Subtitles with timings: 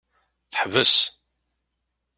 [0.53, 0.95] Teḥbes.